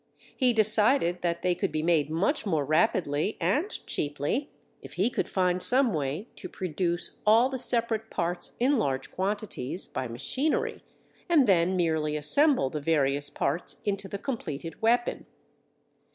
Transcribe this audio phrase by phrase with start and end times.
[0.35, 4.49] He decided that they could be made much more rapidly and cheaply
[4.81, 9.87] if he could find some way to produce all the separate parts in large quantities
[9.87, 10.83] by machinery,
[11.29, 15.27] and then merely assemble the various parts into the completed weapon.